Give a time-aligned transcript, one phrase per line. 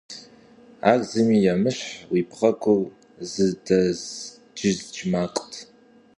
[0.91, 2.81] Ар зыми емыщхь, уи бгъэгур
[3.31, 5.51] зыдэзджыздж макът.